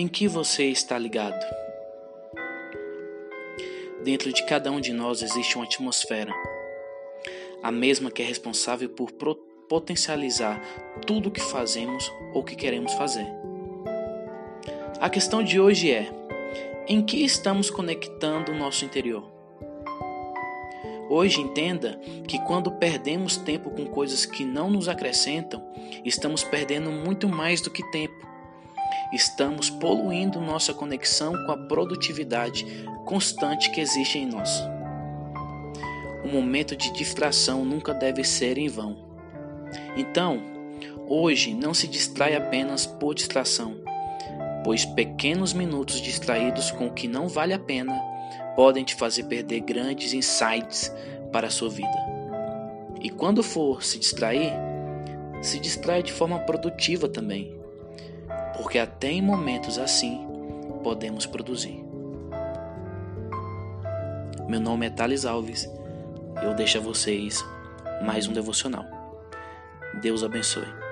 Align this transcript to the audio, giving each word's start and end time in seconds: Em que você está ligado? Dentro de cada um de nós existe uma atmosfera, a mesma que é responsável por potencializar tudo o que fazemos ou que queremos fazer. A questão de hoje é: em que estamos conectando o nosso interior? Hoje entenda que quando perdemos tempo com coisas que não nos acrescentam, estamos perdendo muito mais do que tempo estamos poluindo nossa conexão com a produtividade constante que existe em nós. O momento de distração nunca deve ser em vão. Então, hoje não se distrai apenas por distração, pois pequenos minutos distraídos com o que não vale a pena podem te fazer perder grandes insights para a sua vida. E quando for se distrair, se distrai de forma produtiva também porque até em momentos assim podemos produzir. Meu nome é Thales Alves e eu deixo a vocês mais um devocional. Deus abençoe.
Em 0.00 0.08
que 0.08 0.26
você 0.26 0.64
está 0.64 0.96
ligado? 0.96 1.38
Dentro 4.02 4.32
de 4.32 4.46
cada 4.46 4.72
um 4.72 4.80
de 4.80 4.94
nós 4.94 5.20
existe 5.20 5.56
uma 5.56 5.66
atmosfera, 5.66 6.32
a 7.62 7.70
mesma 7.70 8.10
que 8.10 8.22
é 8.22 8.24
responsável 8.24 8.88
por 8.88 9.12
potencializar 9.68 10.58
tudo 11.06 11.28
o 11.28 11.30
que 11.30 11.42
fazemos 11.42 12.10
ou 12.32 12.42
que 12.42 12.56
queremos 12.56 12.94
fazer. 12.94 13.26
A 14.98 15.10
questão 15.10 15.42
de 15.42 15.60
hoje 15.60 15.90
é: 15.90 16.10
em 16.88 17.04
que 17.04 17.22
estamos 17.22 17.68
conectando 17.68 18.52
o 18.52 18.56
nosso 18.56 18.86
interior? 18.86 19.30
Hoje 21.10 21.42
entenda 21.42 22.00
que 22.26 22.38
quando 22.46 22.72
perdemos 22.72 23.36
tempo 23.36 23.68
com 23.68 23.84
coisas 23.84 24.24
que 24.24 24.46
não 24.46 24.70
nos 24.70 24.88
acrescentam, 24.88 25.62
estamos 26.06 26.42
perdendo 26.42 26.90
muito 26.90 27.28
mais 27.28 27.60
do 27.60 27.68
que 27.68 27.82
tempo 27.90 28.29
estamos 29.12 29.68
poluindo 29.68 30.40
nossa 30.40 30.72
conexão 30.72 31.32
com 31.44 31.52
a 31.52 31.56
produtividade 31.56 32.66
constante 33.04 33.70
que 33.70 33.80
existe 33.80 34.18
em 34.18 34.26
nós. 34.26 34.62
O 36.24 36.28
momento 36.28 36.76
de 36.76 36.92
distração 36.92 37.64
nunca 37.64 37.92
deve 37.92 38.22
ser 38.22 38.56
em 38.58 38.68
vão. 38.68 38.96
Então, 39.96 40.40
hoje 41.08 41.54
não 41.54 41.74
se 41.74 41.88
distrai 41.88 42.36
apenas 42.36 42.86
por 42.86 43.14
distração, 43.14 43.76
pois 44.62 44.84
pequenos 44.84 45.52
minutos 45.52 46.00
distraídos 46.00 46.70
com 46.70 46.86
o 46.86 46.92
que 46.92 47.08
não 47.08 47.28
vale 47.28 47.52
a 47.52 47.58
pena 47.58 47.98
podem 48.54 48.84
te 48.84 48.94
fazer 48.94 49.24
perder 49.24 49.60
grandes 49.60 50.12
insights 50.12 50.92
para 51.32 51.48
a 51.48 51.50
sua 51.50 51.70
vida. 51.70 52.10
E 53.00 53.08
quando 53.08 53.42
for 53.42 53.82
se 53.82 53.98
distrair, 53.98 54.52
se 55.40 55.58
distrai 55.58 56.02
de 56.02 56.12
forma 56.12 56.38
produtiva 56.40 57.08
também 57.08 57.59
porque 58.60 58.78
até 58.78 59.10
em 59.10 59.22
momentos 59.22 59.78
assim 59.78 60.20
podemos 60.84 61.24
produzir. 61.24 61.82
Meu 64.46 64.60
nome 64.60 64.84
é 64.84 64.90
Thales 64.90 65.24
Alves 65.24 65.64
e 66.42 66.44
eu 66.44 66.52
deixo 66.54 66.76
a 66.76 66.80
vocês 66.82 67.42
mais 68.04 68.28
um 68.28 68.34
devocional. 68.34 68.84
Deus 70.02 70.22
abençoe. 70.22 70.89